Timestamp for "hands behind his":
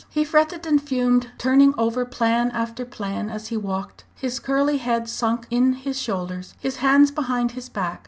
6.77-7.69